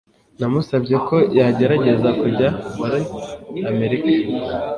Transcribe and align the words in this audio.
Namusabye 0.39 0.95
ko 1.07 1.15
yagerageza 1.37 2.09
kujya 2.19 2.49
muri 2.79 2.99
Amerika 3.71 4.09